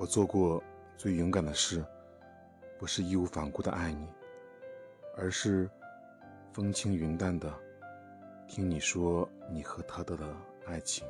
[0.00, 0.62] 我做过
[0.96, 1.84] 最勇敢的事
[2.78, 4.08] 不是义无反顾的爱你
[5.14, 5.68] 而是
[6.54, 7.52] 风轻云淡的
[8.48, 10.16] 听你说你和他的
[10.64, 11.06] 爱情。